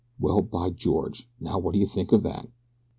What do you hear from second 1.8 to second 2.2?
think